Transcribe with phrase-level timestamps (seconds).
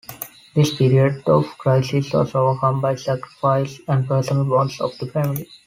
[0.55, 5.45] This period of crisis was overcome by sacrifice and personal bonds of the family.